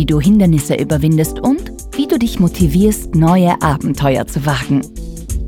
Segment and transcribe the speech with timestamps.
[0.00, 4.80] wie du Hindernisse überwindest und wie du dich motivierst, neue Abenteuer zu wagen.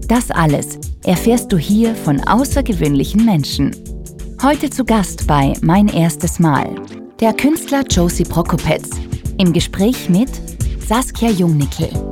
[0.08, 3.74] Das alles erfährst du hier von außergewöhnlichen Menschen.
[4.42, 6.68] Heute zu Gast bei Mein erstes Mal,
[7.18, 8.90] der Künstler Josie Prokopetz,
[9.38, 10.28] im Gespräch mit
[10.86, 12.11] Saskia Jungnickel.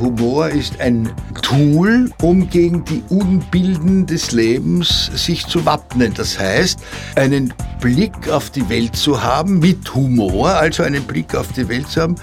[0.00, 6.14] Humor ist ein Tool, um gegen die Unbilden des Lebens sich zu wappnen.
[6.14, 6.80] Das heißt,
[7.16, 11.88] einen Blick auf die Welt zu haben mit Humor, also einen Blick auf die Welt
[11.88, 12.14] zu haben,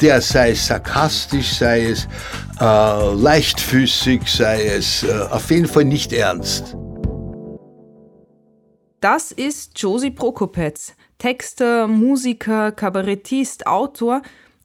[0.00, 2.08] der sei es sarkastisch, sei es
[2.60, 6.76] äh, leichtfüßig, sei es äh, auf jeden Fall nicht ernst.
[9.00, 14.22] Das ist Josie Prokopetz, Texter, Musiker, Kabarettist, Autor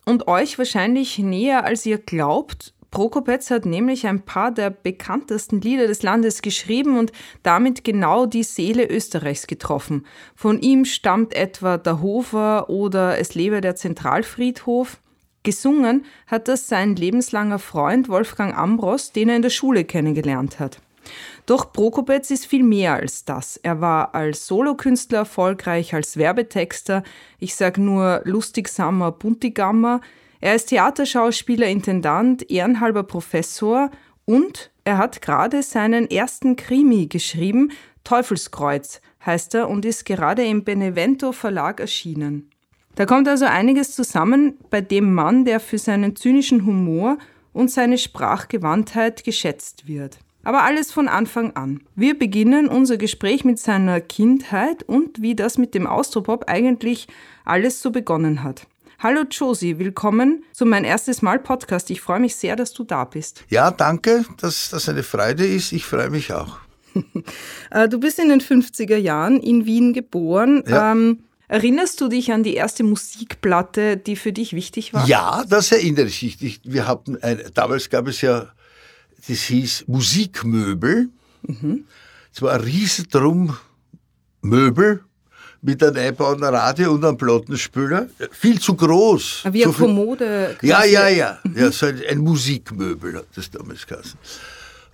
[0.09, 2.73] und euch wahrscheinlich näher als ihr glaubt.
[2.91, 7.11] Prokopetz hat nämlich ein paar der bekanntesten Lieder des Landes geschrieben und
[7.43, 10.07] damit genau die Seele Österreichs getroffen.
[10.35, 14.99] Von ihm stammt etwa Der Hofer oder Es lebe der Zentralfriedhof.
[15.43, 20.81] Gesungen hat das sein lebenslanger Freund Wolfgang Ambros, den er in der Schule kennengelernt hat.
[21.45, 23.57] Doch Prokopetz ist viel mehr als das.
[23.57, 27.03] Er war als Solokünstler erfolgreich, als Werbetexter,
[27.39, 30.01] ich sag nur Lustigsammer Buntigammer,
[30.41, 33.91] er ist Theaterschauspieler, Intendant, ehrenhalber Professor
[34.25, 37.71] und er hat gerade seinen ersten Krimi geschrieben,
[38.03, 42.49] Teufelskreuz heißt er und ist gerade im Benevento Verlag erschienen.
[42.95, 47.17] Da kommt also einiges zusammen bei dem Mann, der für seinen zynischen Humor
[47.53, 50.19] und seine Sprachgewandtheit geschätzt wird.
[50.43, 51.81] Aber alles von Anfang an.
[51.95, 57.07] Wir beginnen unser Gespräch mit seiner Kindheit und wie das mit dem Austropop eigentlich
[57.43, 58.65] alles so begonnen hat.
[58.99, 61.89] Hallo Josie, willkommen zu mein erstes Mal Podcast.
[61.89, 63.43] Ich freue mich sehr, dass du da bist.
[63.49, 65.71] Ja, danke, dass das eine Freude ist.
[65.73, 66.57] Ich freue mich auch.
[67.71, 70.63] Äh, du bist in den 50er Jahren in Wien geboren.
[70.67, 70.91] Ja.
[70.91, 75.05] Ähm, erinnerst du dich an die erste Musikplatte, die für dich wichtig war?
[75.05, 76.61] Ja, das erinnere ich mich.
[76.63, 78.47] Wir hatten ein, damals gab es ja,
[79.27, 81.09] das hieß Musikmöbel.
[81.43, 81.85] Mhm.
[82.33, 83.57] Es war ein Riesendrum
[84.41, 85.03] Möbel
[85.61, 88.07] mit einem einbauten Radio und einem Plattenspieler.
[88.31, 89.43] Viel zu groß.
[89.51, 90.57] Wie eine Kommode.
[90.61, 91.39] Ja, ja, ja.
[91.43, 91.57] Mhm.
[91.57, 94.17] ja so ein, ein, Musikmöbel hat das damals geheißen.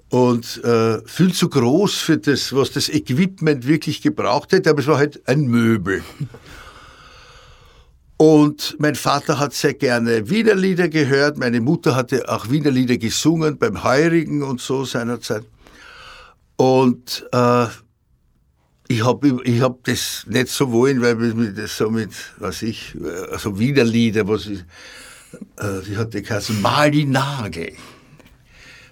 [0.10, 4.88] Und äh, viel zu groß für das, was das Equipment wirklich gebraucht hätte, aber es
[4.88, 6.04] war halt ein Möbel.
[8.18, 12.98] Und mein Vater hat sehr gerne Wiener Lieder gehört, meine Mutter hatte auch Wiener Lieder
[12.98, 15.44] gesungen beim Heurigen und so seinerzeit.
[16.56, 17.66] Und äh,
[18.88, 22.96] ich habe ich hab das nicht so wollen, weil mir das so mit, was ich,
[23.32, 24.60] also Widerlieder, was ich,
[25.58, 27.06] äh, die hatte geheißen Mali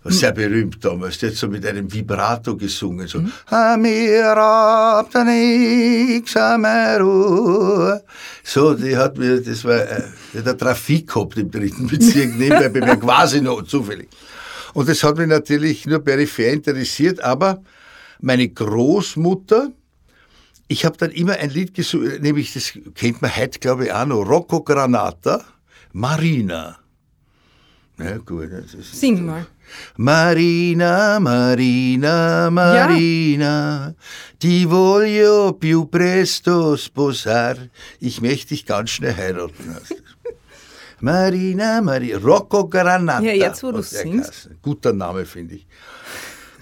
[0.04, 3.20] War sehr berühmt damals, der hat so mit einem Vibrato gesungen, so,
[8.44, 10.04] so, die hat mir, das war, äh,
[10.34, 14.10] der Trafik gehabt im dritten Bezirk, nebenbei bei mir quasi noch zufällig.
[14.74, 17.62] Und das hat mich natürlich nur peripher interessiert, aber
[18.20, 19.72] meine Großmutter,
[20.68, 24.06] ich habe dann immer ein Lied gesucht, nämlich das kennt man heute, glaube ich, auch
[24.06, 25.46] noch, Rocco Granata,
[25.94, 26.78] Marina.
[28.00, 28.52] Ja, gut.
[28.52, 29.46] Das ist Sing mal.
[29.98, 33.94] Marina, Marina, Marina, ja.
[34.38, 37.70] ti voglio più presto sposar.
[38.00, 39.76] Ich möchte dich ganz schnell heiraten.
[41.00, 43.22] Marina, Marina, Rocco Granata.
[43.22, 44.50] Ja, jetzt wo du singst.
[44.62, 45.68] Guter Name, finde ich.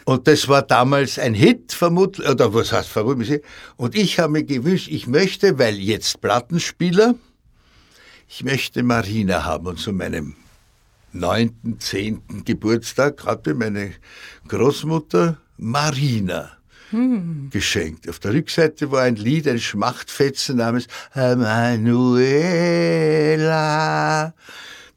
[0.05, 3.41] Und das war damals ein Hit, vermutlich, oder was heißt vermutlich.
[3.77, 7.15] Und ich habe mir gewünscht, ich möchte, weil jetzt Plattenspieler,
[8.27, 9.67] ich möchte Marina haben.
[9.67, 10.35] Und zu meinem
[11.13, 13.91] neunten, zehnten Geburtstag hatte meine
[14.47, 16.51] Großmutter Marina
[16.89, 17.49] hm.
[17.51, 18.07] geschenkt.
[18.09, 21.93] Auf der Rückseite war ein Lied, ein Schmachtfetzen namens Emanuela,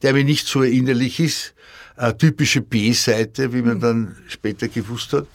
[0.02, 1.54] der mir nicht so erinnerlich ist
[1.96, 5.26] eine typische B-Seite, wie man dann später gewusst hat.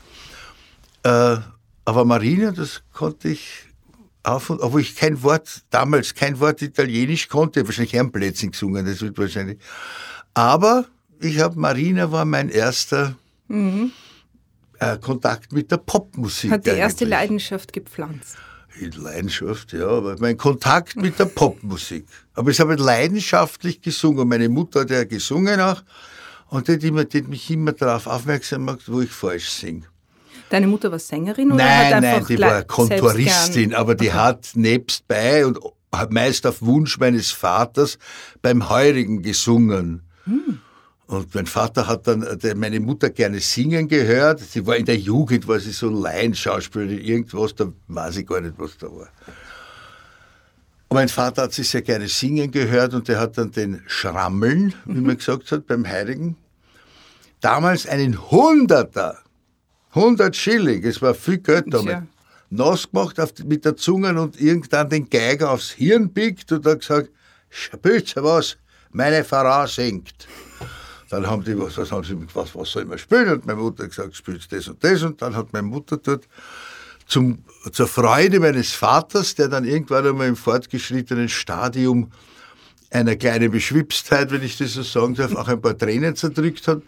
[1.04, 1.42] Äh,
[1.86, 3.66] aber Marina, das konnte ich
[4.24, 9.02] auf und, obwohl ich kein Wort, damals kein Wort Italienisch konnte, wahrscheinlich Herrenplätzchen gesungen, das
[9.02, 9.58] wird wahrscheinlich.
[10.34, 10.86] Aber
[11.20, 13.16] ich habe, Marina war mein erster
[13.48, 13.92] mhm.
[14.80, 16.52] äh, Kontakt mit der Popmusik.
[16.52, 18.38] Hat die erste Leidenschaft gepflanzt.
[18.80, 22.06] In Leidenschaft, ja, aber mein Kontakt mit der Popmusik.
[22.34, 24.28] Aber ich habe leidenschaftlich gesungen.
[24.28, 25.82] Meine Mutter hat ja gesungen auch
[26.50, 29.84] und die hat, immer, die hat mich immer darauf aufmerksam gemacht, wo ich falsch singe.
[30.50, 34.18] Deine Mutter war Sängerin oder nein, hat Nein, die war Kontoristin, aber die okay.
[34.18, 35.60] hat nebstbei und
[36.10, 38.00] meist auf Wunsch meines Vaters
[38.42, 40.09] beim Heurigen gesungen.
[40.30, 40.60] Hm.
[41.08, 42.24] Und mein Vater hat dann
[42.56, 44.42] meine Mutter gerne singen gehört.
[44.42, 48.54] Sie war in der Jugend, war sie so Laienschauspielerin, irgendwas, da weiß ich gar nicht,
[48.58, 49.10] was da war.
[50.88, 54.76] Und mein Vater hat sie sehr gerne singen gehört und der hat dann den Schrammeln,
[54.86, 55.08] wie mhm.
[55.08, 56.36] man gesagt hat, beim Heiligen,
[57.42, 59.18] damals einen Hunderter,
[59.96, 62.08] 100 Schilling, es war viel Geld damit, ja.
[62.52, 66.82] nass gemacht auf, mit der Zunge und irgendwann den Geiger aufs Hirn biegt und hat
[66.82, 67.10] gesagt,
[67.50, 68.58] spielt was,
[68.92, 70.28] meine Frau singt.
[71.10, 73.30] Dann haben die, was, was haben sie was, was soll man spielen?
[73.30, 75.02] Und meine Mutter hat gesagt, spielt das und das.
[75.02, 76.28] Und dann hat meine Mutter dort
[77.08, 82.12] zum, zur Freude meines Vaters, der dann irgendwann einmal im fortgeschrittenen Stadium
[82.92, 86.82] einer kleinen Beschwipstheit, wenn ich das so sagen darf, auch ein paar Tränen zerdrückt hat.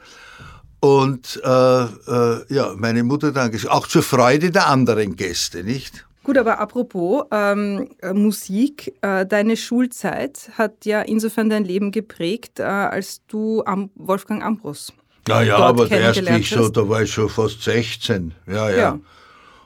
[0.80, 6.06] Und äh, äh, ja, meine Mutter dann gesagt, auch zur Freude der anderen Gäste, nicht?
[6.24, 12.60] Gut, aber apropos ähm, äh, Musik, äh, deine Schulzeit hat ja insofern dein Leben geprägt,
[12.60, 14.94] äh, als du Am Wolfgang Ambros.
[15.28, 18.34] Ja, ja, aber erst ich so, da war ich schon fast 16.
[18.48, 18.78] Ja, ja.
[18.78, 19.00] ja.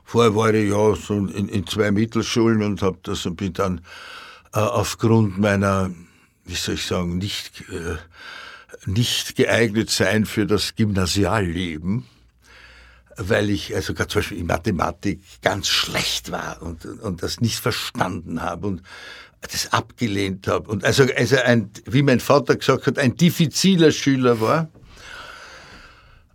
[0.05, 3.81] Vorher war ich ja so in, in zwei Mittelschulen und habe das und bin dann
[4.53, 5.91] äh, aufgrund meiner,
[6.45, 7.97] wie soll ich sagen, nicht, äh,
[8.85, 12.05] nicht geeignet sein für das Gymnasialleben
[13.17, 17.59] weil ich also gerade zum Beispiel in Mathematik ganz schlecht war und, und das nicht
[17.59, 18.81] verstanden habe und
[19.41, 20.69] das abgelehnt habe.
[20.69, 24.69] Und also, also ein, wie mein Vater gesagt hat, ein diffiziler Schüler war,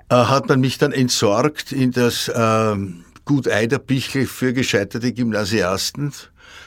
[0.08, 2.76] äh, hat man mich dann entsorgt in das äh,
[3.24, 6.12] Gut Eiderbichl für gescheiterte Gymnasiasten,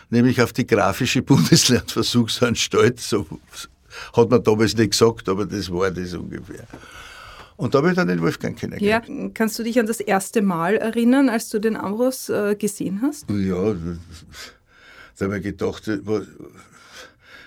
[0.09, 2.99] nämlich auf die grafische Bundeslernversuchsanstalt.
[2.99, 3.25] So
[4.15, 6.67] hat man damals nicht gesagt, aber das war das ungefähr.
[7.55, 9.07] Und da habe ich dann den Wolfgang kennengelernt.
[9.07, 13.01] Ja, kannst du dich an das erste Mal erinnern, als du den Ambros äh, gesehen
[13.01, 13.29] hast?
[13.29, 13.75] Ja,
[15.17, 16.27] da habe ich gedacht, das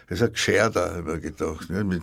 [0.08, 2.03] ist ein Gescherder, habe ich gedacht, ne, mit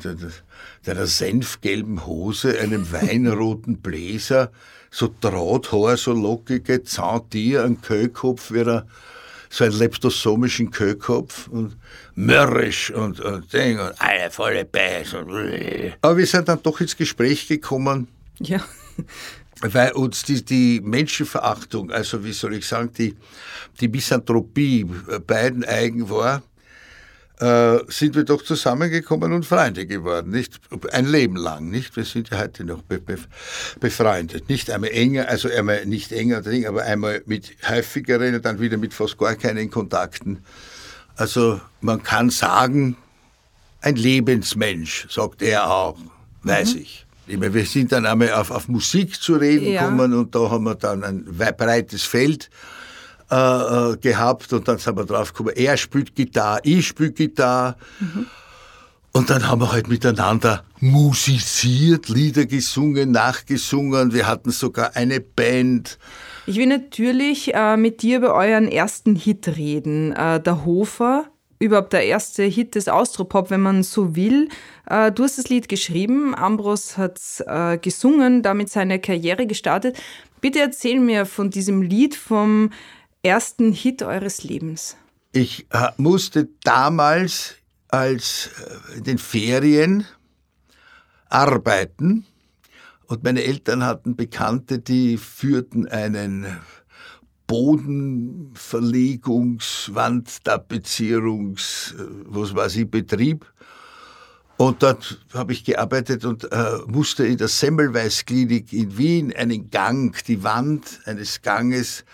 [0.86, 4.52] einer senfgelben Hose, einem weinroten Bläser,
[4.92, 8.86] so Drahthaar, so lockige Zahntier, ein Köhlkopf, wie er
[9.54, 11.78] so einen leptosomischen Köhlkopf und
[12.16, 15.14] mürrisch und, und Ding und alle volle Beiß.
[15.14, 15.30] Und
[16.02, 18.08] Aber wir sind dann doch ins Gespräch gekommen.
[18.40, 18.66] Ja.
[19.62, 23.16] Weil uns die, die Menschenverachtung, also wie soll ich sagen, die,
[23.80, 24.86] die Misanthropie
[25.28, 26.42] beiden eigen war
[27.40, 30.60] äh, sind wir doch zusammengekommen und Freunde geworden, nicht
[30.92, 31.96] ein Leben lang, nicht?
[31.96, 33.18] Wir sind ja heute noch be be
[33.80, 38.78] befreundet, nicht einmal enger, also einmal nicht enger, aber einmal mit häufigeren und dann wieder
[38.78, 40.44] mit fast gar keinen Kontakten.
[41.16, 42.98] Also man kann sagen,
[43.82, 45.98] ein Lebensmensch, sagt er auch,
[46.44, 46.82] weiß mhm.
[46.82, 47.06] ich.
[47.26, 49.82] Wir sind dann einmal auf, auf Musik zu reden ja.
[49.82, 51.26] gekommen und da haben wir dann ein
[51.58, 52.50] breites Feld
[53.34, 57.76] äh, äh, gehabt und dann sind wir drauf gekommen, er spielt Gitarre, ich spiele Gitarre.
[58.00, 58.28] Mhm.
[59.12, 64.14] Und dann haben wir halt miteinander musiziert, Lieder gesungen, nachgesungen.
[64.14, 65.98] Wir hatten sogar eine Band.
[66.46, 70.12] Ich will natürlich äh, mit dir über euren ersten Hit reden.
[70.14, 71.25] Äh, der Hofer,
[71.60, 74.50] überhaupt der erste Hit des Austropop, wenn man so will.
[74.88, 79.98] Äh, du hast das Lied geschrieben, Ambros hat äh, gesungen, damit seine Karriere gestartet.
[80.42, 82.72] Bitte erzähl mir von diesem Lied, vom
[83.24, 84.98] ersten Hit eures Lebens?
[85.32, 87.56] Ich äh, musste damals
[87.88, 88.51] als
[88.94, 90.06] äh, in den Ferien
[91.30, 92.25] arbeiten
[93.08, 96.46] und meine Eltern hatten Bekannte, die führten einen
[97.48, 103.46] Bodenverlegungs-, Wandtapezierungs-, äh, was weiß ich, Betrieb.
[104.58, 110.15] Und dort habe ich gearbeitet und äh, musste in der Semmelweis-Klinik in Wien einen Gang,
[110.25, 112.06] die Wand eines Ganges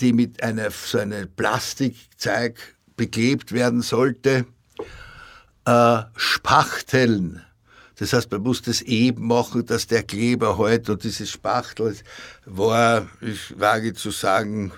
[0.00, 2.56] die mit einer so einem Plastikzeug
[2.96, 4.46] beklebt werden sollte,
[5.64, 7.42] äh, spachteln.
[7.96, 11.94] Das heißt, man muss das eben machen, dass der Kleber halt und dieses Spachtel
[12.46, 14.72] war, ich wage zu sagen,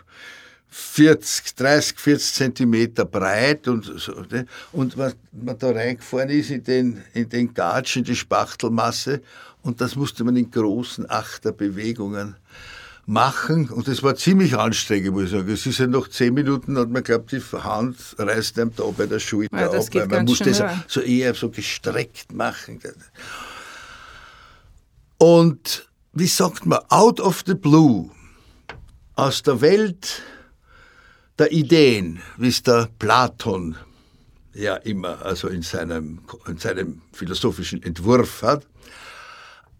[0.69, 4.13] 40, 30, 40 Zentimeter breit und so.
[4.31, 4.47] Ne?
[4.73, 9.23] Und was man da reingefahren ist in den, in den Gatsch, in die Spachtelmasse,
[9.63, 12.37] und das musste man in großen Achterbewegungen
[13.07, 15.49] machen und das war ziemlich anstrengend, muss ich sagen.
[15.51, 19.07] Es ist ja noch zehn Minuten und man glaubt, die Hand reißt einem da bei
[19.07, 22.81] der Schulter ja, ab, weil man muss das so eher so gestreckt machen.
[25.19, 28.11] Und wie sagt man, out of the blue,
[29.17, 30.23] aus der Welt
[31.39, 33.77] der Ideen, wie es der Platon
[34.55, 38.67] ja immer also in seinem, in seinem philosophischen Entwurf hat,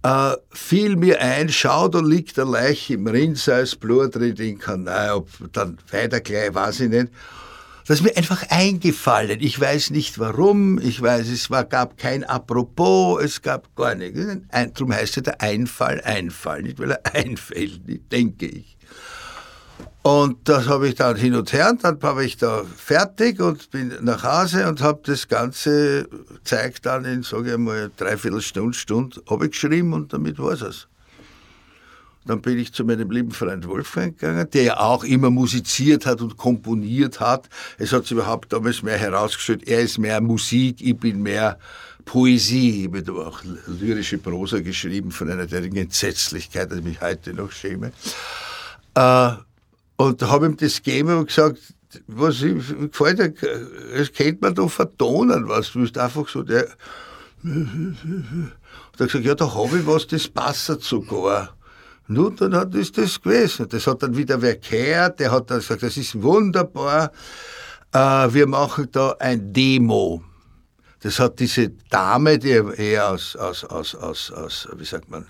[0.05, 5.15] äh, fiel mir ein, schau, da liegt der Leiche im Rinnseiß, Blut drin in Kanal,
[5.15, 7.09] ob dann weiter gleich, weiß ich nicht.
[7.87, 9.41] Das ist mir einfach eingefallen.
[9.41, 14.21] Ich weiß nicht warum, ich weiß, es war, gab kein Apropos, es gab gar nichts.
[14.51, 17.81] Ein, darum heißt es der Einfall Einfall, nicht weil er einfällt,
[18.13, 18.74] denke ich.
[20.07, 23.71] Und das habe ich dann hin und her und dann habe ich da fertig und
[23.71, 26.07] bin nach Hause und habe das ganze
[26.45, 30.89] Zeug dann in, sage ich mal, dreiviertel Stunde, Stunde abgeschrieben und damit war es.
[32.27, 36.21] Dann bin ich zu meinem lieben Freund Wolfgang gegangen, der ja auch immer musiziert hat
[36.21, 37.49] und komponiert hat.
[37.79, 41.59] Es hat sich überhaupt damals mehr herausgestellt, er ist mehr Musik, ich bin mehr
[42.05, 42.91] Poesie.
[42.93, 47.53] Ich habe auch lyrische Prosa geschrieben von einer derartigen Entsetzlichkeit, dass ich mich heute noch
[47.53, 47.93] schäme.
[48.95, 49.33] Äh,
[49.97, 51.59] und habe ihm das gegeben und gesagt,
[52.07, 53.35] was gefällt dir,
[53.97, 56.69] das könnte man da vertonen, was du bist einfach so der.
[57.45, 57.97] Und
[58.99, 61.55] er hat gesagt, ja, da habe ich was, das passt sogar.
[62.07, 63.69] Nun, dann hat, ist das gewesen.
[63.69, 67.13] Das hat dann wieder wer gehört, der hat dann gesagt, das ist wunderbar,
[67.93, 70.23] äh, wir machen da ein Demo.
[71.01, 75.27] Das hat diese Dame, die eher aus, aus, aus, aus, aus wie sagt man,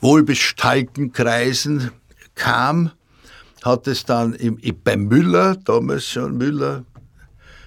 [0.00, 1.90] wohlbestallten Kreisen
[2.34, 2.90] kam,
[3.62, 6.84] hat es dann im, bei Müller, damals schon Müller,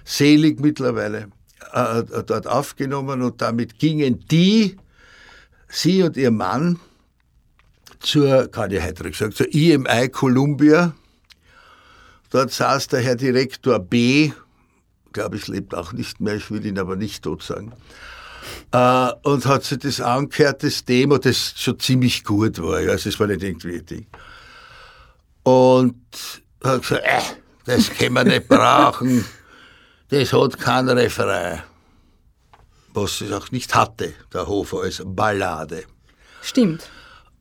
[0.04, 1.30] selig mittlerweile,
[1.74, 4.78] äh, äh, dort aufgenommen und damit gingen die,
[5.68, 6.80] sie und ihr Mann,
[8.00, 10.94] zur, kann ich heute gesagt, zur IMI Columbia.
[12.32, 14.32] Dort saß der Herr Direktor B,
[15.14, 17.72] glaube ich, lebt auch nicht mehr, ich will ihn aber nicht tot sagen,
[18.72, 23.20] äh, und hat sich das angehört, das Demo, das schon ziemlich gut war, also es
[23.20, 24.08] war nicht irgendwie ein Ding.
[25.44, 25.96] Und
[26.64, 27.22] hat gesagt, äh,
[27.66, 29.26] das können wir nicht brauchen,
[30.10, 31.62] das hat kein Referain.
[32.94, 35.86] Was es auch nicht hatte, der Hofer als Ballade.
[36.42, 36.90] Stimmt.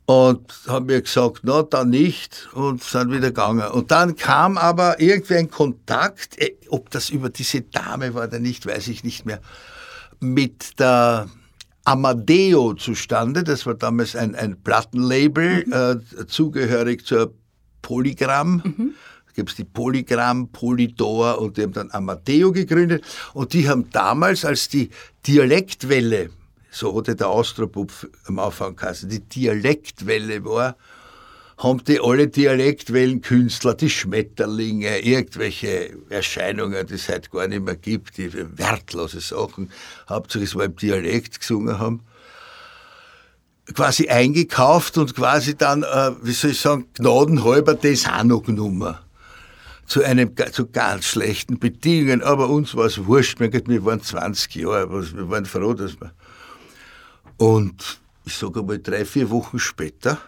[0.07, 3.69] Und haben mir gesagt, na, dann nicht und sind wieder gegangen.
[3.71, 8.39] Und dann kam aber irgendwie ein Kontakt, äh, ob das über diese Dame war oder
[8.39, 9.41] nicht, weiß ich nicht mehr,
[10.21, 11.29] mit der
[11.85, 13.45] Amadeo zustande.
[13.45, 15.73] Das war damals ein, ein Plattenlabel, mhm.
[15.73, 17.35] äh, zugehörig zur
[17.83, 18.63] Polygram.
[18.65, 18.95] Mhm.
[19.27, 23.05] Da gibt es die Polygram, Polydor und die haben dann Amadeo gegründet.
[23.35, 24.91] Und die haben damals, als die
[25.27, 26.31] Dialektwelle,
[26.71, 30.77] so hatte der Austropupf am Anfang geheißen, die Dialektwelle war,
[31.59, 38.19] haben die alle Dialektwellenkünstler, die Schmetterlinge, irgendwelche Erscheinungen, die es heute gar nicht mehr gibt,
[38.19, 39.71] die wertlose Sachen,
[40.09, 42.01] hauptsächlich so im Dialekt gesungen haben,
[43.75, 48.97] quasi eingekauft und quasi dann, äh, wie soll ich sagen, gnadenhalber das auch noch genommen.
[49.87, 54.91] Zu einem, zu ganz schlechten Bedingungen, aber uns war es wurscht, wir waren 20 Jahre,
[54.91, 56.13] wir waren froh, dass wir.
[57.37, 60.19] Und ich sage einmal drei, vier Wochen später,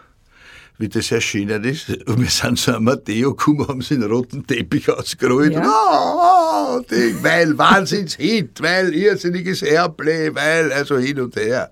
[0.77, 4.89] wie das erschienen ist, und wir sind zu Amadeo gekommen, haben sie einen roten Teppich
[4.89, 5.63] ausgerollt, ja.
[5.65, 11.71] oh, oh, Ding, weil Wahnsinnshit, weil irrsinniges Airplay, weil, also hin und her.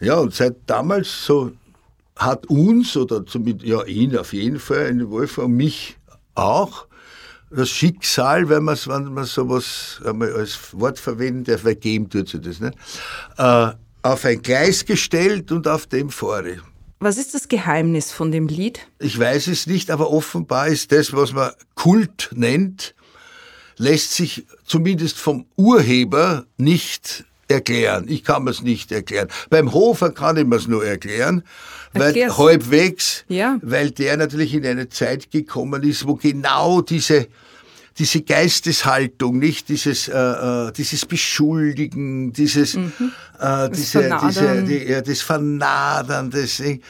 [0.00, 1.52] Ja, und seit damals so
[2.16, 5.96] hat uns, oder zumindest ja ihn auf jeden Fall, in Wolfgang, mich
[6.34, 6.86] auch,
[7.50, 12.40] das Schicksal, wenn man wenn man sowas einmal als Wort verwenden darf, vergeben tut sich
[12.40, 12.76] das, nicht?
[13.36, 13.70] Äh,
[14.02, 16.58] auf ein Gleis gestellt und auf dem fahre.
[17.00, 18.80] Was ist das Geheimnis von dem Lied?
[18.98, 22.94] Ich weiß es nicht, aber offenbar ist das, was man Kult nennt,
[23.76, 28.06] lässt sich zumindest vom Urheber nicht erklären.
[28.08, 29.28] Ich kann es nicht erklären.
[29.50, 31.42] Beim Hofer kann ich es nur erklären,
[31.92, 33.58] weil halbwegs, ja.
[33.62, 37.28] weil der natürlich in eine Zeit gekommen ist, wo genau diese
[37.96, 42.92] diese Geisteshaltung, nicht dieses äh, äh dieses Beschuldigen, dieses mhm.
[43.38, 46.80] äh, diese, diese die, ja, das Vernadern, das äh,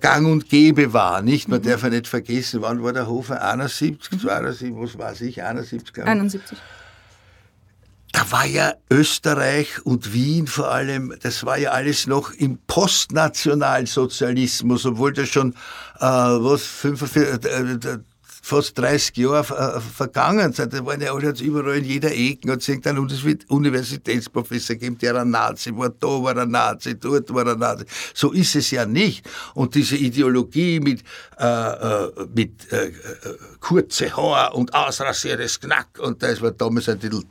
[0.00, 1.48] Gang und Gäbe war, nicht?
[1.48, 1.66] Man mhm.
[1.66, 3.42] darf ja nicht vergessen, wann war der Hofer?
[3.42, 6.04] 71, 72, was weiß ich, 71?
[6.04, 6.58] 71
[8.14, 14.86] da war ja Österreich und Wien vor allem, das war ja alles noch im Postnationalsozialismus,
[14.86, 15.52] obwohl das schon,
[15.98, 20.72] äh, was, 45, äh, äh, fast 30 Jahre äh, vergangen sind.
[20.72, 22.98] Da waren ja alle jetzt überall in jeder Ecke und es irgendein
[23.48, 27.84] Universitätsprofessor gegeben, der ein Nazi war, da war ein Nazi, dort war ein Nazi.
[28.14, 29.28] So ist es ja nicht.
[29.54, 31.02] Und diese Ideologie mit,
[31.40, 32.92] äh, äh mit äh,
[33.58, 37.24] kurze Haar und ausrasiertes Knack und das war damals ein bisschen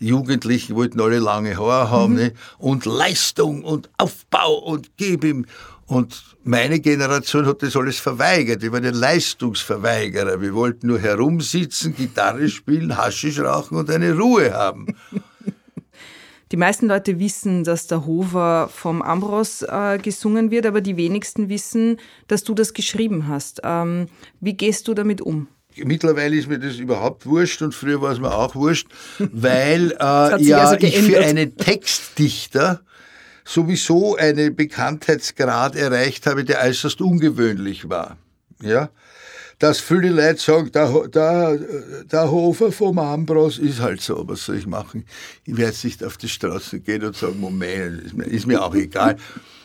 [0.00, 2.18] Jugendlichen wollten alle lange Haare haben, mhm.
[2.18, 2.32] ne?
[2.58, 5.46] und Leistung und Aufbau und gib ihm.
[5.86, 8.62] Und meine Generation hat das alles verweigert.
[8.62, 10.40] Wir waren ja Leistungsverweigerer.
[10.40, 14.86] Wir wollten nur herumsitzen, Gitarre spielen, Haschisch rauchen und eine Ruhe haben.
[16.52, 21.48] Die meisten Leute wissen, dass der Hofer vom Ambros äh, gesungen wird, aber die wenigsten
[21.48, 23.60] wissen, dass du das geschrieben hast.
[23.62, 24.08] Ähm,
[24.40, 25.46] wie gehst du damit um?
[25.76, 30.42] Mittlerweile ist mir das überhaupt wurscht und früher war es mir auch wurscht, weil äh,
[30.42, 32.80] ja, also ich für einen Textdichter
[33.44, 38.16] sowieso einen Bekanntheitsgrad erreicht habe, der äußerst ungewöhnlich war.
[38.62, 38.90] Ja?
[39.58, 41.58] Dass viele Leute sagen, der, der,
[42.04, 45.04] der Hofer vom Ambros ist halt so, was soll ich machen?
[45.44, 48.62] Ich werde jetzt nicht auf die Straße gehen und sagen, Moment, ist mir, ist mir
[48.62, 49.16] auch egal.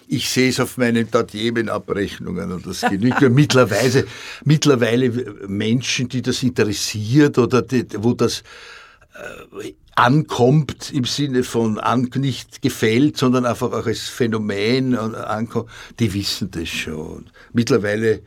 [0.07, 3.21] Ich sehe es auf meinen Tatjemen-Abrechnungen und das genügt.
[3.21, 4.05] mittlerweile,
[4.43, 5.09] mittlerweile
[5.47, 8.43] Menschen, die das interessiert oder die, wo das
[9.61, 15.69] äh, ankommt im Sinne von an, nicht gefällt, sondern einfach auch als Phänomen ankommt,
[15.99, 17.29] die wissen das schon.
[17.53, 18.21] Mittlerweile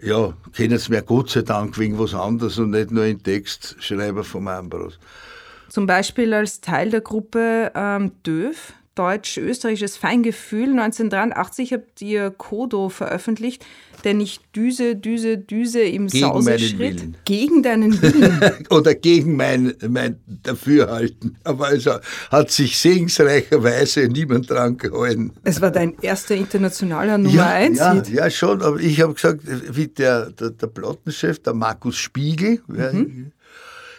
[0.00, 4.22] ja, kennen es mir Gott sei Dank wegen was anderes und nicht nur in Textschreiber
[4.22, 4.98] vom Ambros.
[5.68, 10.70] Zum Beispiel als Teil der Gruppe ähm, DÖF, Deutsch-Österreichisches Feingefühl.
[10.70, 13.64] 1983 habt ihr Kodo veröffentlicht,
[14.02, 16.78] der nicht Düse, Düse, Düse im gegen Sauseschritt.
[16.78, 17.16] Willen.
[17.24, 18.66] Gegen deinen Willen.
[18.70, 21.38] Oder gegen mein, mein Dafürhalten.
[21.44, 21.92] Aber also
[22.30, 25.32] hat sich segensreicherweise niemand dran gehalten.
[25.44, 29.42] Es war dein erster internationaler Nummer 1 ja, ja, ja, schon, aber ich habe gesagt,
[29.44, 33.30] wie der, der, der Plattenchef, der Markus Spiegel, mhm.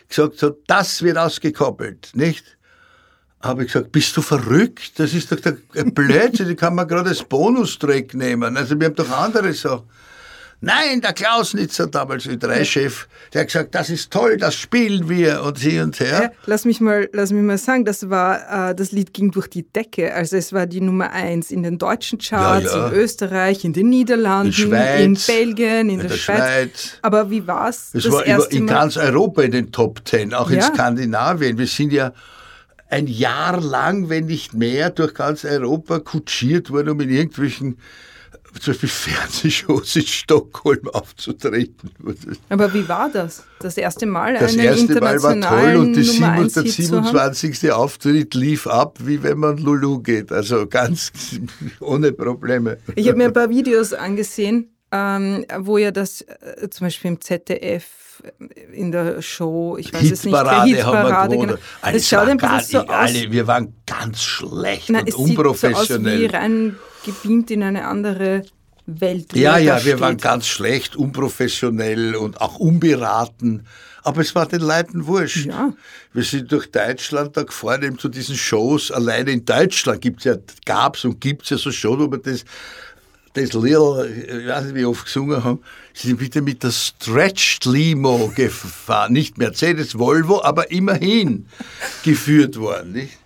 [0.09, 2.58] gesagt hat, das wird ausgekoppelt, nicht?
[3.41, 4.99] Habe ich gesagt, bist du verrückt?
[4.99, 8.57] Das ist doch der Blödsinn, die kann man gerade als Bonustrack nehmen.
[8.57, 9.83] Also wir haben doch andere so.
[10.61, 15.07] Nein, der Klausnitzer damals, wie drei Chef, der hat gesagt, das ist toll, das spielen
[15.07, 16.21] wir und hier und her.
[16.23, 19.47] Ja, lass mich mal, lass mich mal sagen, das war, äh, das Lied ging durch
[19.47, 20.13] die Decke.
[20.13, 22.87] Also es war die Nummer eins in den deutschen Charts, ja, ja.
[22.89, 26.37] in Österreich, in den Niederlanden, in, Schweiz, in Belgien, in, in der, der Schweiz.
[26.37, 26.97] Schweiz.
[27.03, 27.91] Aber wie war's?
[27.93, 31.57] Es war in ganz Europa in den Top Ten, auch in Skandinavien.
[31.57, 32.11] Wir sind ja
[32.89, 37.77] ein Jahr lang, wenn nicht mehr, durch ganz Europa kutschiert worden, um in irgendwelchen
[38.59, 41.91] zum Beispiel Fernsehshows in Stockholm aufzutreten.
[42.49, 43.43] Aber wie war das?
[43.59, 47.71] Das erste Mal Das erste Mal war toll und die 7, der 27.
[47.71, 50.31] Auftritt lief ab, wie wenn man Lulu geht.
[50.31, 51.11] Also ganz
[51.79, 52.77] ohne Probleme.
[52.95, 57.21] Ich habe mir ein paar Videos angesehen, ähm, wo ihr das äh, zum Beispiel im
[57.21, 57.85] ZDF
[58.73, 61.55] in der Show, ich weiß es nicht, der Hitparade, genau.
[61.81, 62.89] Es schaut ein bisschen so aus.
[62.89, 66.19] Alle, wir waren ganz schlecht Nein, und es unprofessionell.
[66.19, 68.43] Sieht so aus wie reingebeamt in eine andere
[68.85, 69.35] Welt.
[69.35, 69.99] Ja, ja, wir steht.
[69.99, 73.65] waren ganz schlecht, unprofessionell und auch unberaten.
[74.03, 75.45] Aber es war den Leuten wurscht.
[75.45, 75.73] Ja.
[76.13, 78.91] Wir sind durch Deutschland da gefahren, eben zu diesen Shows.
[78.91, 82.45] Alleine in Deutschland gibt's ja, gab's und gibt's ja so Shows, wo man das
[83.33, 85.59] das Little, ich weiß nicht, wie oft gesungen haben,
[85.93, 89.13] sie sind bitte mit der Stretched Limo gefahren.
[89.13, 91.45] Nicht Mercedes, Volvo, aber immerhin
[92.03, 92.93] geführt worden.
[92.93, 93.17] Nicht?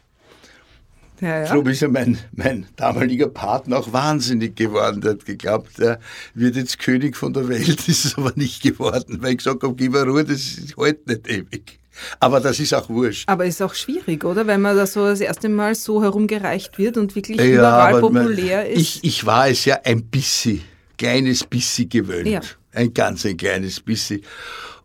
[1.22, 1.46] Ja, ja.
[1.46, 5.00] Darum ist ja mein, mein damaliger Partner auch wahnsinnig geworden.
[5.00, 6.00] Der hat geglaubt, er
[6.34, 9.74] wird jetzt König von der Welt, ist es aber nicht geworden, weil ich gesagt habe,
[9.76, 11.80] gib mir Ruhe, das hält nicht ewig.
[12.20, 13.30] Aber das ist auch wurscht.
[13.30, 14.48] Aber ist auch schwierig, oder?
[14.48, 18.64] Wenn man da so das erste Mal so herumgereicht wird und wirklich ja, überall populär
[18.64, 18.80] man, ist.
[18.80, 20.62] Ich, ich war es ja ein bisschen,
[20.98, 22.28] kleines bisschen gewöhnt.
[22.28, 22.42] Ja.
[22.72, 24.22] Ein ganz ein kleines bisschen.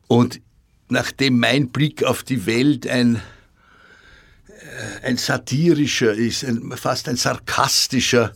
[0.06, 0.40] Und
[0.88, 3.16] nachdem mein Blick auf die Welt ein,
[4.46, 8.34] äh, ein satirischer ist, ein, fast ein sarkastischer,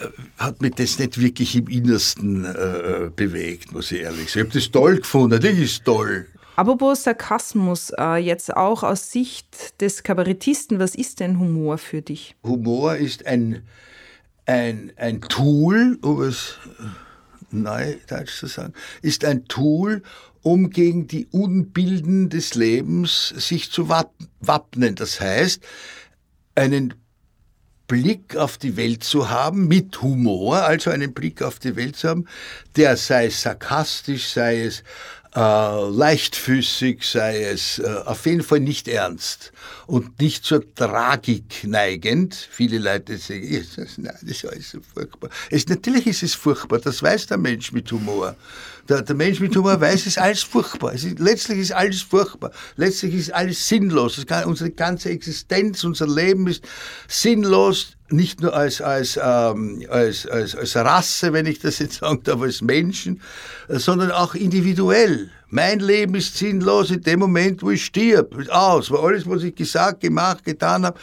[0.00, 0.06] äh,
[0.38, 4.46] hat mich das nicht wirklich im Innersten äh, bewegt, muss ich ehrlich sagen.
[4.46, 6.26] Ich habe das toll gefunden, das ist toll.
[6.58, 12.34] Apropos Sarkasmus, äh, jetzt auch aus Sicht des Kabarettisten, was ist denn Humor für dich?
[12.42, 13.62] Humor ist ein,
[14.44, 16.56] ein, ein Tool, um es
[17.52, 20.02] neudeutsch zu sagen, ist ein Tool,
[20.42, 24.96] um gegen die Unbilden des Lebens sich zu wappnen.
[24.96, 25.62] Das heißt,
[26.56, 26.94] einen
[27.88, 32.08] Blick auf die Welt zu haben, mit Humor, also einen Blick auf die Welt zu
[32.08, 32.26] haben,
[32.76, 34.82] der sei sarkastisch, sei es
[35.34, 39.52] leichtfüßig, sei es äh, auf jeden Fall nicht ernst
[39.86, 42.34] und nicht zur Tragik neigend.
[42.34, 43.66] Viele Leute sagen,
[43.98, 45.30] nein, das ist alles so furchtbar.
[45.50, 48.36] Es, natürlich ist es furchtbar, das weiß der Mensch mit Humor.
[48.88, 50.94] Der, der Mensch mit Humor weiß, es ist alles furchtbar.
[50.94, 52.50] Ist, letztlich ist alles furchtbar.
[52.76, 54.24] Letztlich ist alles sinnlos.
[54.26, 56.64] Kann, unsere ganze Existenz, unser Leben ist
[57.06, 62.22] sinnlos, nicht nur als, als, ähm, als, als, als Rasse, wenn ich das jetzt sagen
[62.24, 63.20] darf, als Menschen,
[63.68, 65.30] sondern auch individuell.
[65.50, 68.34] Mein Leben ist sinnlos in dem Moment, wo ich stirb.
[68.50, 68.90] Aus.
[68.90, 70.98] Weil alles, was ich gesagt, gemacht, getan habe,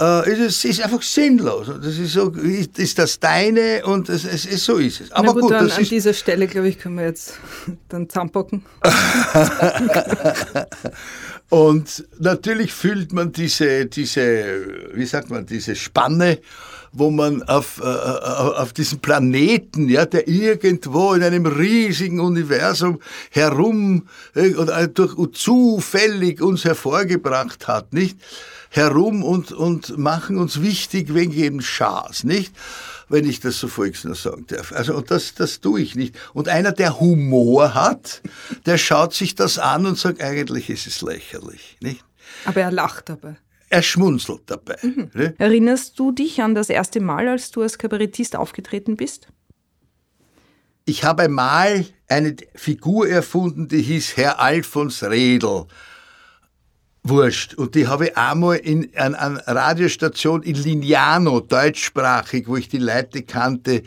[0.00, 1.68] äh, ist, ist einfach sinnlos.
[1.82, 5.12] Das ist so, ist, ist das deine und es, es, es, so ist es.
[5.12, 7.34] Aber gut, gut an, an dieser Stelle, glaube ich, können wir jetzt
[7.88, 8.64] dann zusammenpacken.
[11.50, 16.38] und natürlich fühlt man diese, diese, wie sagt man, diese Spanne
[16.94, 23.00] wo man auf, äh, äh, auf diesem Planeten, ja, der irgendwo in einem riesigen Universum
[23.30, 28.18] herum äh, oder durch zufällig uns hervorgebracht hat, nicht?
[28.70, 32.54] Herum und, und machen uns wichtig wegen jedem Schaß, nicht?
[33.10, 34.72] wenn ich das so volksnah sagen darf.
[34.72, 36.16] Also, und das, das tue ich nicht.
[36.32, 38.22] Und einer, der Humor hat,
[38.64, 42.02] der schaut sich das an und sagt, eigentlich ist es lächerlich, nicht?
[42.46, 43.36] Aber er lacht dabei
[43.74, 44.76] er schmunzelt dabei.
[44.82, 45.10] Mhm.
[45.14, 45.34] Ne?
[45.38, 49.28] Erinnerst du dich an das erste Mal, als du als Kabarettist aufgetreten bist?
[50.84, 55.66] Ich habe einmal eine Figur erfunden, die hieß Herr Alfons Redl.
[57.02, 57.54] Wurscht.
[57.54, 62.78] Und die habe ich einmal in einer an Radiostation in Lignano, deutschsprachig, wo ich die
[62.78, 63.82] Leute kannte,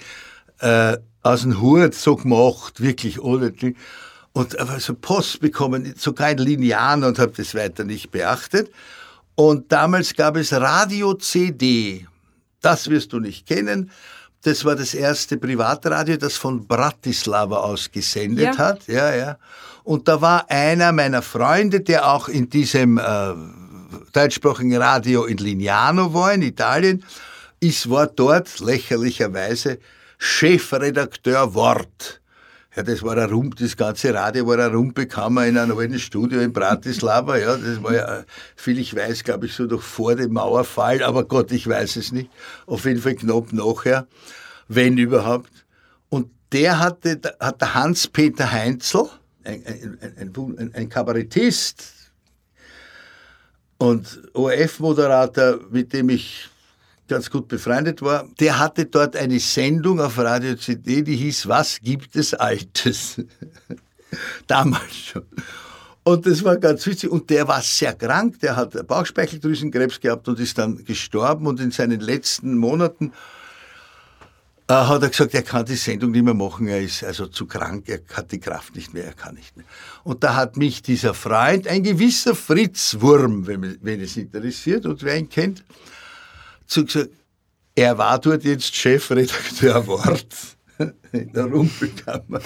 [0.60, 3.54] äh, aus dem Hut so gemacht, wirklich ohne.
[4.34, 8.70] Und aber so Post bekommen, sogar in Lignano und habe das weiter nicht beachtet.
[9.40, 12.08] Und damals gab es Radio CD.
[12.60, 13.92] Das wirst du nicht kennen.
[14.42, 18.58] Das war das erste Privatradio, das von Bratislava aus gesendet ja.
[18.58, 18.88] hat.
[18.88, 19.38] Ja, ja.
[19.84, 23.04] Und da war einer meiner Freunde, der auch in diesem äh,
[24.12, 27.04] deutschsprachigen Radio in Lignano war, in Italien.
[27.60, 29.78] Ich war dort lächerlicherweise
[30.18, 32.22] Chefredakteur Wort.
[32.78, 36.42] Ja, das war ein Rum, das ganze Radio war ein Rumpekammer in einem alten Studio
[36.42, 37.36] in Bratislava.
[37.36, 38.24] Ja, das war ja,
[38.56, 42.12] viel ich weiß, glaube ich, so noch vor dem Mauerfall, aber Gott, ich weiß es
[42.12, 42.30] nicht.
[42.68, 44.06] Auf jeden Fall knapp nachher,
[44.68, 45.66] wenn überhaupt.
[46.10, 49.10] Und der hatte, hat der Hans-Peter Heinzel,
[49.44, 52.12] ein, ein, ein, ein Kabarettist
[53.80, 56.48] und ORF-Moderator, mit dem ich
[57.08, 61.80] ganz gut befreundet war, der hatte dort eine Sendung auf Radio CD, die hieß Was
[61.82, 63.22] gibt es Altes?
[64.48, 65.24] Damals schon.
[66.04, 67.10] Und das war ganz witzig.
[67.10, 71.48] Und der war sehr krank, der hat Bauchspeicheldrüsenkrebs gehabt und ist dann gestorben.
[71.48, 73.12] Und in seinen letzten Monaten
[74.70, 77.46] äh, hat er gesagt, er kann die Sendung nicht mehr machen, er ist also zu
[77.46, 79.66] krank, er hat die Kraft nicht mehr, er kann nicht mehr.
[80.04, 85.04] Und da hat mich dieser Freund, ein gewisser Fritz Wurm, wenn, wenn es interessiert und
[85.04, 85.64] wer ihn kennt,
[86.68, 87.10] zu gesagt,
[87.76, 90.28] er war dort jetzt Chefredakteur Wort
[91.12, 92.42] in der Rumpelkammer.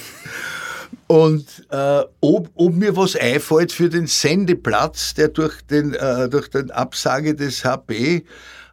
[1.08, 6.50] Und äh, ob, ob mir was einfällt für den Sendeplatz, der durch den, äh, durch
[6.50, 8.24] den Absage des HB äh,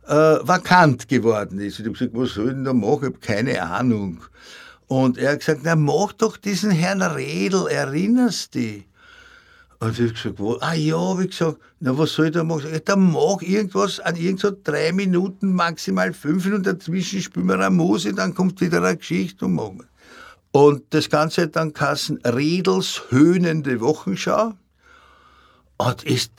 [0.06, 1.78] vakant geworden ist.
[1.78, 2.98] Ich habe gesagt, was soll ich denn da machen?
[3.00, 4.24] Ich habe keine Ahnung.
[4.86, 8.88] Und er hat gesagt, na mach doch diesen Herrn Redl, erinnerst dich?
[9.80, 10.56] Und ich gesagt, wo?
[10.60, 12.72] ah ja, ich gesagt, na was soll ich da machen?
[12.72, 17.54] Ja, da mach irgendwas an irgend so drei Minuten, maximal fünf Minuten, dazwischen spielen wir
[17.54, 19.86] eine Musik, dann kommt wieder eine Geschichte und machen.
[20.50, 24.54] Und das Ganze hat dann Kassen Redels höhnende Wochenschau
[25.76, 26.32] und ist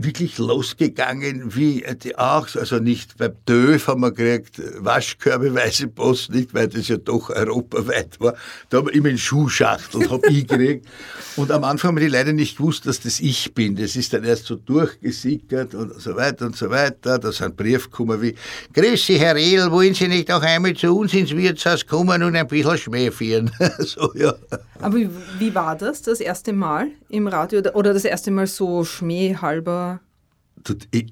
[0.00, 6.54] wirklich losgegangen, wie die auch, also nicht beim Döf haben wir gekriegt, waschkörbeweise Post, nicht,
[6.54, 8.34] weil das ja doch europaweit war.
[8.70, 10.86] Da haben wir immer einen Schuhschachtel, hab ich gekriegt.
[11.34, 13.74] Und am Anfang haben die leider nicht gewusst, dass das ich bin.
[13.74, 17.18] Das ist dann erst so durchgesickert und so weiter und so weiter.
[17.18, 18.36] Da sind Brief gekommen wie,
[18.74, 22.36] Grüß Sie, Herr Ehl, wollen Sie nicht auch einmal zu uns ins Wirtshaus kommen und
[22.36, 23.50] ein bisschen Schmäh führen?
[23.80, 24.32] so, ja.
[24.80, 24.96] Aber
[25.38, 30.00] wie war das, das erste Mal im Radio oder das erste Mal so schmähhalber?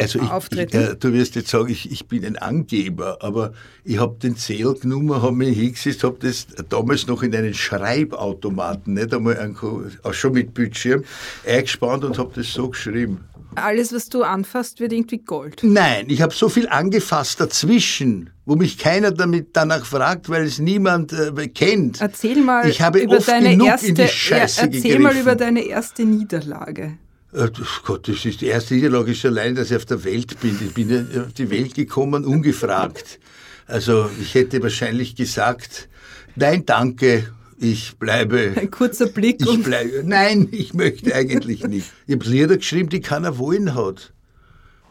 [0.00, 3.52] Also ich, ich, äh, du wirst jetzt sagen, ich, ich bin ein Angeber, aber
[3.84, 8.94] ich habe den Zähl genommen, habe mich hingesetzt, habe das damals noch in einen Schreibautomaten,
[8.94, 9.54] nicht einmal
[10.02, 11.04] auch schon mit Bildschirm,
[11.46, 13.24] eingespannt und habe das so geschrieben.
[13.54, 15.60] Alles, was du anfasst, wird irgendwie Gold.
[15.62, 20.60] Nein, ich habe so viel angefasst dazwischen, wo mich keiner damit danach fragt, weil es
[20.60, 22.00] niemand äh, kennt.
[22.00, 25.02] Erzähl mal ich habe über oft deine genug erste, in die Scheiße ja, Erzähl gegriffen.
[25.02, 26.96] mal über deine erste Niederlage.
[27.32, 27.48] Äh,
[27.84, 30.56] Gott, das ist die erste Niederlage ist allein, dass ich auf der Welt bin.
[30.64, 33.18] Ich bin auf die Welt gekommen, ungefragt.
[33.66, 35.88] Also ich hätte wahrscheinlich gesagt,
[36.36, 37.28] nein, danke,
[37.58, 38.52] ich bleibe.
[38.54, 39.40] Ein kurzer Blick.
[39.40, 41.90] Ich bleibe, nein, ich möchte eigentlich nicht.
[42.06, 44.12] Ich habe Lieder geschrieben, die keiner wollen hat.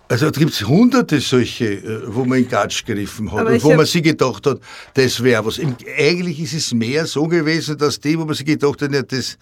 [0.08, 3.74] Also da gibt es hunderte solche, äh, wo man in Gatsch gegriffen hat und wo
[3.74, 4.60] man sich gedacht hat,
[4.94, 5.60] das wäre was.
[5.98, 9.38] Eigentlich ist es mehr so gewesen, dass die, wo man sich gedacht hat, ja, das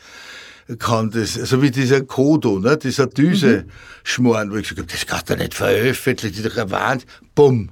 [0.79, 4.53] kann das, also wie dieser Kodo, ne, dieser Düse-Schmoren, mhm.
[4.53, 7.09] wo ich gesagt habe, das kannst du nicht veröffentlichen, das ist doch ein Wahnsinn.
[7.35, 7.69] Bumm.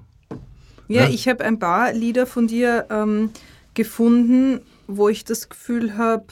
[0.88, 1.14] Ja, ne?
[1.14, 3.30] ich habe ein paar Lieder von dir ähm,
[3.74, 6.26] gefunden, wo ich das Gefühl habe,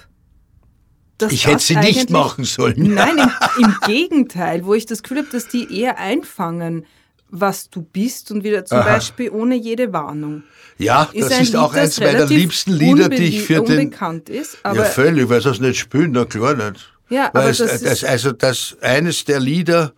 [1.21, 2.93] dass ich hätte sie nicht machen sollen.
[2.93, 3.29] Nein, im,
[3.65, 6.85] im Gegenteil, wo ich das Gefühl habe, dass die eher einfangen,
[7.29, 8.95] was du bist und wieder zum Aha.
[8.95, 10.43] Beispiel ohne jede Warnung.
[10.77, 13.93] Ja, ist das ist Lied, auch eins meiner liebsten Lieder, die ich für den...
[14.29, 14.57] ist.
[14.63, 16.89] Ja, völlig, weil sie das nicht spielen, na klar nicht.
[17.09, 19.93] Ja, weil aber es, das, das Also das eines der Lieder,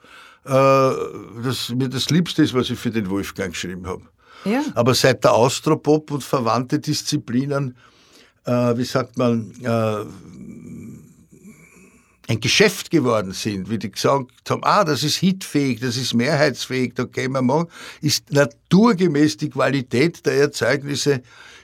[0.45, 4.01] äh, das mir das Liebste ist, was ich für den Wolfgang geschrieben habe.
[4.45, 4.63] Ja.
[4.73, 7.75] Aber seit der Austropop und verwandte Disziplinen,
[8.45, 10.05] äh, wie sagt man, äh,
[12.27, 16.93] ein Geschäft geworden sind, wie die gesagt haben, ah, das ist hitfähig, das ist mehrheitsfähig,
[16.95, 17.67] da können wir machen,
[18.01, 21.21] ist naturgemäß die Qualität der Erzeugnisse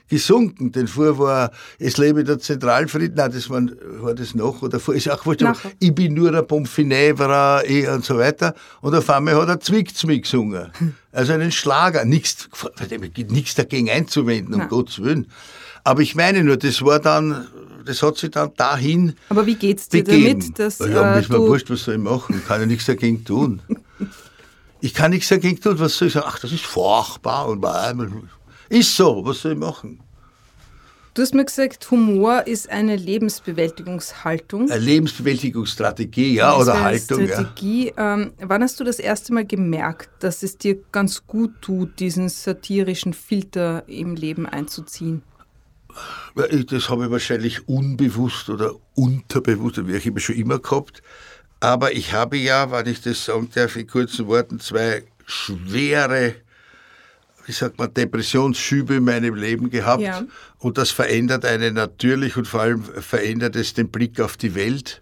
[0.09, 0.71] gesunken.
[0.71, 3.61] Denn vorher war es lebe der Zentralfried, nein, das war,
[3.99, 5.43] war das noch, oder vor, ist auch wurscht,
[5.79, 8.55] ich bin nur ein Pomfinevra eh, und so weiter.
[8.81, 10.71] Und auf einmal hat er Zwick-Zwick gesungen.
[11.11, 12.05] Also einen Schlager.
[12.05, 12.49] Nichts,
[13.29, 14.69] nichts dagegen einzuwenden, um nein.
[14.69, 15.27] Gottes Willen.
[15.83, 17.47] Aber ich meine nur, das war dann
[17.87, 20.39] das hat sich dann dahin Aber wie geht's dir begeben.
[20.39, 20.59] damit?
[20.59, 22.37] Dass, ja, äh, ist mir wurscht, was soll ich machen?
[22.37, 23.61] Ich kann ja nichts dagegen tun.
[24.81, 26.27] ich kann nichts dagegen tun, was soll ich sagen?
[26.29, 27.65] Ach, das ist furchtbar und
[28.69, 30.01] ist so, was soll ich machen?
[31.17, 34.69] Du hast mir gesagt, Humor ist eine Lebensbewältigungshaltung.
[34.69, 37.27] Eine Lebensbewältigungsstrategie, ja, oder eine Haltung.
[37.27, 37.91] Strategie.
[37.97, 38.13] Ja.
[38.13, 42.29] Ähm, wann hast du das erste Mal gemerkt, dass es dir ganz gut tut, diesen
[42.29, 45.23] satirischen Filter im Leben einzuziehen?
[46.35, 51.01] Das habe ich wahrscheinlich unbewusst oder unterbewusst, wie ich immer schon immer gehabt.
[51.59, 56.35] Aber ich habe ja, wenn ich das sagen darf, in kurzen Worten zwei schwere,
[57.45, 60.01] wie sagt man, Depressionsschübe in meinem Leben gehabt.
[60.01, 60.23] Ja.
[60.59, 65.01] Und das verändert einen natürlich und vor allem verändert es den Blick auf die Welt.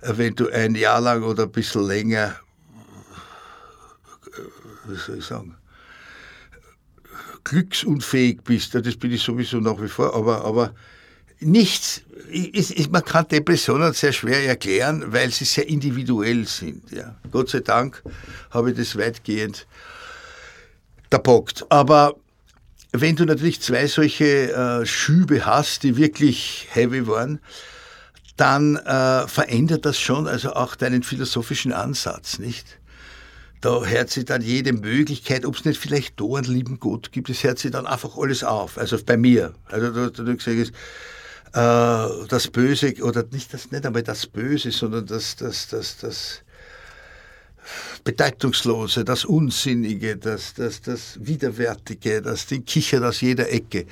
[0.00, 2.34] Wenn du ein Jahr lang oder ein bisschen länger,
[4.86, 5.56] wie soll ich sagen,
[7.44, 10.74] glücksunfähig bist, das bin ich sowieso nach wie vor, aber, aber
[11.40, 16.90] nichts, ist, ist, man kann Depressionen sehr schwer erklären, weil sie sehr individuell sind.
[16.92, 17.16] Ja.
[17.30, 18.02] Gott sei Dank
[18.50, 19.66] habe ich das weitgehend
[21.10, 21.64] verbockt.
[21.70, 22.16] Aber
[22.92, 27.40] wenn du natürlich zwei solche äh, Schübe hast, die wirklich heavy waren,
[28.36, 32.79] dann äh, verändert das schon also auch deinen philosophischen Ansatz, nicht?
[33.60, 37.28] Da hört sich dann jede Möglichkeit, ob es nicht vielleicht da einen lieben Gott gibt,
[37.28, 38.78] es hört sich dann einfach alles auf.
[38.78, 39.52] Also bei mir.
[39.66, 40.72] Also da, da, da gesagt ist,
[41.52, 46.42] äh, das Böse, oder nicht das, nicht einmal das Böse, sondern das, das, das, das
[48.04, 53.86] Bedeutungslose, das Unsinnige, das, das, das Widerwärtige, das den Kichern aus jeder Ecke.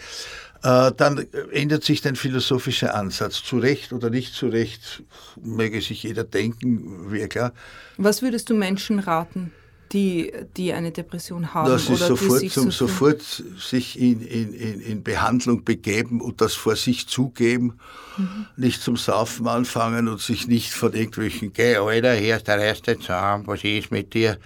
[0.62, 3.42] Äh, dann ändert sich dein philosophischer Ansatz.
[3.42, 5.02] Zu Recht oder nicht zu Recht,
[5.40, 7.52] möge sich jeder denken, wäre klar.
[7.96, 9.52] Was würdest du Menschen raten?
[9.92, 11.68] Die, die eine Depression haben.
[11.68, 13.22] Das ist sofort, sich zum, so sofort
[13.58, 17.78] sich in, in, in, Behandlung begeben und das vor sich zugeben,
[18.16, 18.46] mhm.
[18.56, 22.98] nicht zum Saufen anfangen und sich nicht von irgendwelchen, geh, Alter, hier ist der erste
[22.98, 24.38] Zaun, was ist mit dir,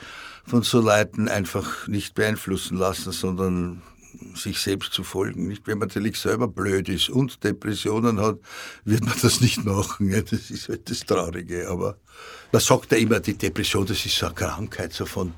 [0.45, 3.83] von so Leuten einfach nicht beeinflussen lassen, sondern
[4.35, 5.49] sich selbst zu folgen.
[5.49, 8.39] Nicht, wenn man natürlich selber blöd ist und Depressionen hat,
[8.85, 10.11] wird man das nicht machen.
[10.11, 11.69] Das ist halt das Traurige.
[11.69, 11.97] Aber
[12.53, 15.33] man sagt ja immer, die Depression, das ist so eine Krankheit, so von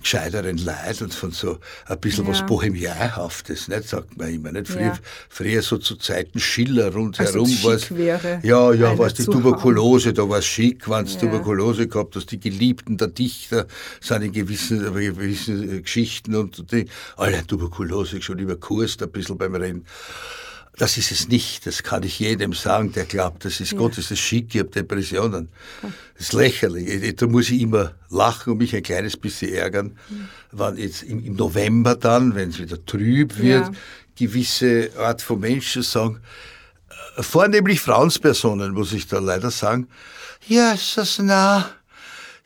[0.00, 2.30] gescheiteren Leid und von so ein bisschen ja.
[2.30, 4.52] was Bohemianhaftes, nicht, sagt man immer.
[4.52, 4.68] Nicht?
[4.68, 4.98] Früher, ja.
[5.28, 7.88] früher so zu Zeiten Schiller rundherum also war es.
[8.44, 10.16] Ja, ja, was die Tuberkulose, haben.
[10.16, 11.20] da war es schick, wenn es ja.
[11.20, 13.66] Tuberkulose gehabt dass die Geliebten der Dichter
[14.00, 19.56] sind in gewissen, gewissen Geschichten und die, alle Tuberkulose schon über Kurs ein bisschen beim
[19.56, 19.86] Rennen.
[20.80, 23.78] Das ist es nicht, das kann ich jedem sagen, der glaubt, das ist ja.
[23.78, 25.50] Gott, das ist schick, ich habe Depressionen.
[25.82, 27.16] Das ist lächerlich.
[27.16, 30.28] Da muss ich immer lachen und mich ein kleines bisschen ärgern, mhm.
[30.52, 33.72] wenn jetzt im, November dann, wenn es wieder trüb wird, ja.
[34.16, 36.22] gewisse Art von Menschen sagen,
[37.18, 39.86] äh, vornehmlich Frauenspersonen, muss ich da leider sagen,
[40.48, 41.68] ja, ist das nah,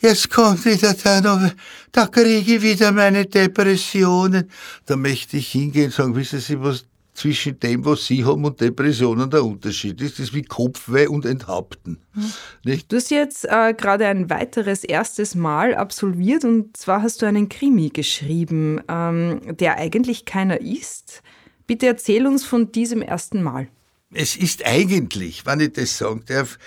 [0.01, 1.55] jetzt kommt wieder der November,
[1.93, 4.51] da kriege ich wieder meine Depressionen.
[4.87, 8.61] Da möchte ich hingehen und sagen, wissen Sie was, zwischen dem, was Sie haben und
[8.61, 10.19] Depressionen der Unterschied ist.
[10.19, 12.03] Das ist wie Kopfweh und Enthaupten.
[12.13, 12.33] Mhm.
[12.65, 12.93] Nicht?
[12.93, 17.49] Du hast jetzt äh, gerade ein weiteres erstes Mal absolviert und zwar hast du einen
[17.49, 21.23] Krimi geschrieben, ähm, der eigentlich keiner ist.
[21.67, 23.69] Bitte erzähl uns von diesem ersten Mal.
[24.13, 26.59] Es ist eigentlich, wenn ich das sagen darf,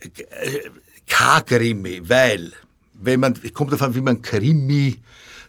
[0.00, 0.08] äh,
[1.06, 2.52] kein Krimi, weil,
[2.94, 4.96] wenn man, kommt davon, wie man Krimi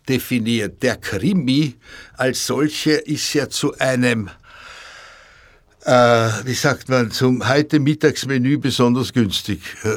[0.07, 0.81] definiert.
[0.83, 1.75] Der Krimi
[2.15, 4.29] als solcher ist ja zu einem
[5.87, 9.87] äh, wie sagt man, zum heute Mittagsmenü besonders günstig äh,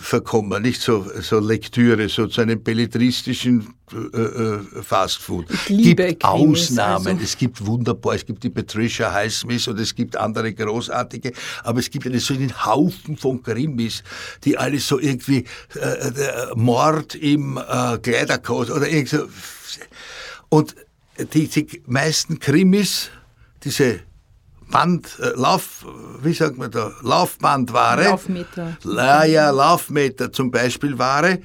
[0.00, 0.62] verkommen.
[0.62, 5.44] Nicht so, so Lektüre, so zu einem belletristischen äh, äh Fastfood.
[5.68, 7.08] Liebe gibt Krimis, Ausnahmen.
[7.08, 7.22] Also.
[7.22, 11.90] Es gibt wunderbar, es gibt die Patricia Highsmith und es gibt andere großartige, aber es
[11.90, 14.02] gibt einen so einen Haufen von Krimis,
[14.44, 19.28] die alle so irgendwie äh, Mord im äh, Kleidercode oder irgendwie so.
[20.48, 20.74] Und
[21.34, 23.10] die, die meisten Krimis,
[23.62, 24.00] diese
[24.74, 25.86] Band, äh, Lauf,
[26.20, 28.06] wie sagt man da, Laufbandware.
[28.06, 28.76] Laufmeter.
[28.84, 31.38] Ja, ja, Laufmeter zum Beispiel Ware,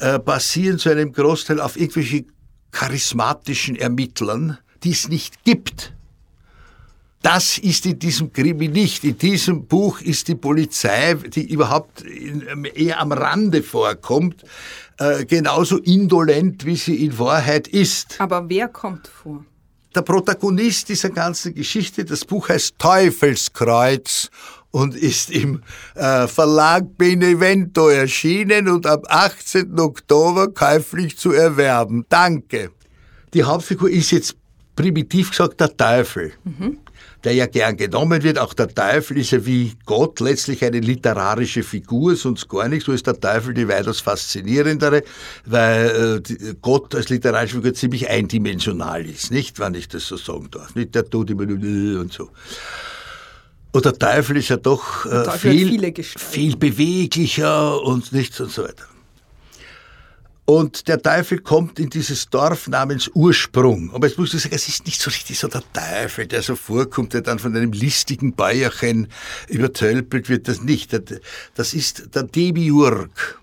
[0.00, 2.24] äh, basieren zu einem Großteil auf irgendwelche
[2.72, 5.92] charismatischen Ermittlern, die es nicht gibt.
[7.22, 9.04] Das ist in diesem Krimi nicht.
[9.04, 12.02] In diesem Buch ist die Polizei, die überhaupt
[12.74, 14.42] eher am Rande vorkommt,
[14.98, 18.20] äh, genauso indolent, wie sie in Wahrheit ist.
[18.20, 19.44] Aber wer kommt vor?
[19.94, 24.30] Der Protagonist dieser ganzen Geschichte, das Buch heißt Teufelskreuz
[24.70, 25.62] und ist im
[25.94, 29.78] äh, Verlag Benevento erschienen und am 18.
[29.78, 32.06] Oktober käuflich zu erwerben.
[32.08, 32.70] Danke.
[33.34, 34.34] Die Hauptfigur ist jetzt
[34.74, 36.32] primitiv gesagt der Teufel.
[36.44, 36.78] Mhm
[37.24, 38.38] der ja gern genommen wird.
[38.38, 42.86] Auch der Teufel ist ja wie Gott letztlich eine literarische Figur, sonst gar nicht.
[42.86, 45.02] So ist der Teufel die weitaus faszinierendere,
[45.46, 50.48] weil äh, Gott als literarische Figur ziemlich eindimensional ist, nicht, wenn ich das so sagen
[50.50, 50.74] darf.
[50.74, 52.30] Nicht der tut immer und so.
[53.72, 58.84] Und der Teufel ist ja doch äh, viel, viel beweglicher und nichts und so weiter.
[60.44, 63.92] Und der Teufel kommt in dieses Dorf namens Ursprung.
[63.94, 66.56] Aber jetzt muss ich sagen, es ist nicht so richtig so der Teufel, der so
[66.56, 69.06] vorkommt, der dann von einem listigen Bayerchen
[69.48, 70.48] übertölpelt wird.
[70.48, 70.90] Das nicht.
[71.54, 73.40] Das ist der Demiurg.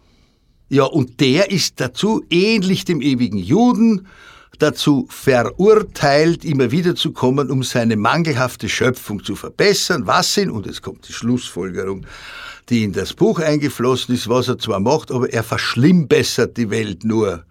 [0.67, 4.07] Ja, und der ist dazu, ähnlich dem ewigen Juden,
[4.59, 10.05] dazu verurteilt, immer wieder zu kommen, um seine mangelhafte Schöpfung zu verbessern.
[10.05, 12.05] Was sind, und jetzt kommt die Schlussfolgerung,
[12.69, 17.03] die in das Buch eingeflossen ist, was er zwar macht, aber er verschlimmbessert die Welt
[17.03, 17.43] nur.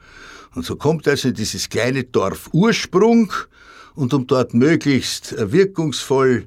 [0.54, 3.32] Und so kommt er also in dieses kleine Dorf Ursprung
[3.94, 6.46] und um dort möglichst wirkungsvoll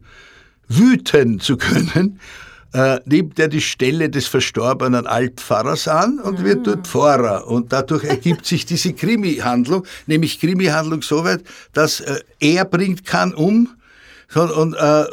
[0.67, 2.19] wüten zu können,
[2.74, 6.44] äh, nimmt er die Stelle des verstorbenen Altpfarrers an und ah.
[6.44, 7.48] wird dort Pfarrer.
[7.48, 13.70] Und dadurch ergibt sich diese Krimi-Handlung, nämlich Krimi-Handlung soweit, dass äh, er bringt kann um,
[14.34, 15.04] und äh,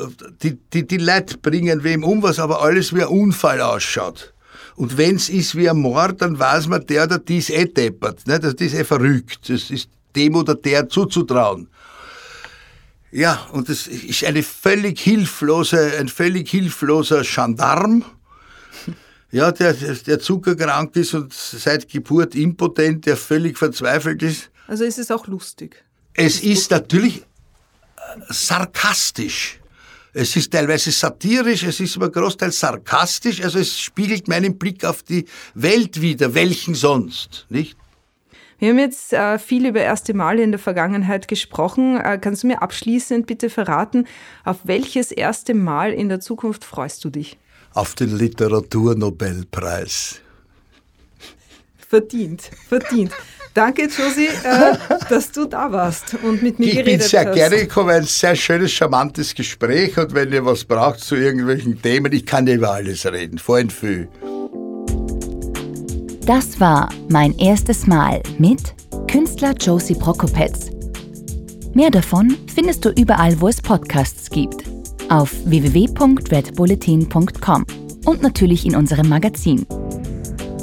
[0.43, 4.33] die, die, die Leute bringen wem um, was aber alles wie ein Unfall ausschaut.
[4.77, 8.25] Und wenn's ist wie ein Mord, dann weiß man, der oder die ist eh deppert.
[8.29, 8.39] Ne?
[8.39, 9.51] Das ist eh verrückt.
[9.51, 11.69] Das ist dem oder der zuzutrauen.
[13.11, 18.05] Ja, und das ist eine völlig hilflose, ein völlig hilfloser Gendarm,
[19.31, 24.51] ja, der, der zuckerkrank ist und seit Geburt impotent, der völlig verzweifelt ist.
[24.67, 25.83] Also ist es auch lustig.
[26.13, 27.23] Es ist natürlich
[28.29, 29.59] sarkastisch.
[30.13, 35.03] Es ist teilweise satirisch, es ist aber großteils sarkastisch, also es spiegelt meinen Blick auf
[35.03, 37.77] die Welt wider, welchen sonst, nicht?
[38.59, 42.01] Wir haben jetzt äh, viel über erste Male in der Vergangenheit gesprochen.
[42.01, 44.07] Äh, kannst du mir abschließend bitte verraten,
[44.45, 47.39] auf welches erste Mal in der Zukunft freust du dich?
[47.73, 50.21] Auf den Literaturnobelpreis.
[51.77, 53.13] Verdient, verdient.
[53.55, 54.77] Danke, Josi, äh,
[55.09, 57.07] dass du da warst und mit mir ich geredet hast.
[57.07, 57.35] Ich bin sehr hast.
[57.35, 62.13] gerne gekommen, ein sehr schönes, charmantes Gespräch und wenn ihr was braucht zu irgendwelchen Themen,
[62.13, 64.09] ich kann über alles reden, vorhin viel.
[66.29, 68.75] Das war mein erstes Mal mit
[69.11, 70.69] Künstler Josie Prokopetz.
[71.73, 74.65] Mehr davon findest du überall, wo es Podcasts gibt.
[75.09, 77.65] Auf www.redbulletin.com
[78.05, 79.65] und natürlich in unserem Magazin.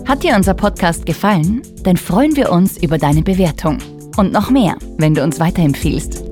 [0.05, 1.63] Hat dir unser Podcast gefallen?
[1.81, 3.79] Dann freuen wir uns über deine Bewertung.
[4.17, 6.24] Und noch mehr, wenn du uns weiterempfiehlst.